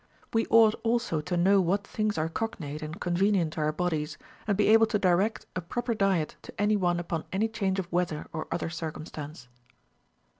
We 0.33 0.47
ought 0.47 0.73
also 0.83 1.21
to 1.21 1.37
know 1.37 1.63
Avhat 1.63 1.83
things 1.83 2.17
are 2.17 2.27
cognate 2.27 2.81
and 2.81 2.99
convenient 2.99 3.53
to 3.53 3.59
our 3.61 3.71
bodies, 3.71 4.17
and 4.47 4.57
be 4.57 4.67
able 4.69 4.87
to 4.87 4.97
direct 4.97 5.45
a 5.55 5.61
proper 5.61 5.93
diet 5.93 6.37
to 6.41 6.51
any 6.59 6.75
one 6.75 6.99
upon 6.99 7.25
any 7.31 7.47
change 7.47 7.77
of 7.77 7.91
weather 7.91 8.25
or 8.33 8.47
other 8.51 8.71
circumstance. 8.71 9.47